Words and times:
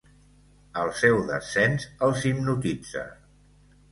El 0.83 0.89
seu 0.99 1.19
descens 1.27 1.85
els 2.07 2.25
hipnotitza. 2.31 3.03